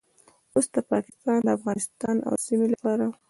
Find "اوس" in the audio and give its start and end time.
0.53-0.65